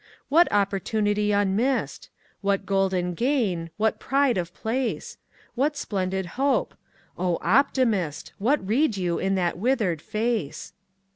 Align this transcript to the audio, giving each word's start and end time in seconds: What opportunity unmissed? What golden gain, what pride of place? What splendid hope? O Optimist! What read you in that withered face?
What 0.29 0.51
opportunity 0.51 1.29
unmissed? 1.31 2.09
What 2.41 2.65
golden 2.65 3.13
gain, 3.13 3.69
what 3.77 3.99
pride 3.99 4.35
of 4.35 4.51
place? 4.51 5.19
What 5.53 5.77
splendid 5.77 6.25
hope? 6.41 6.73
O 7.19 7.37
Optimist! 7.43 8.33
What 8.39 8.67
read 8.67 8.97
you 8.97 9.19
in 9.19 9.35
that 9.35 9.59
withered 9.59 10.01
face? 10.01 10.73